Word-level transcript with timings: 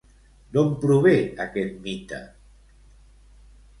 D'on 0.55 0.71
prové 0.85 1.13
aquest 1.45 1.77
mite? 1.85 2.23